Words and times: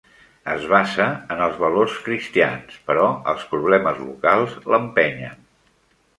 Es 0.51 0.63
basa 0.69 1.05
en 1.35 1.43
els 1.47 1.59
valors 1.63 1.97
cristians 2.05 2.79
però 2.89 3.05
els 3.35 3.45
problemes 3.53 4.01
locals 4.09 4.59
l'empenyen. 4.75 5.47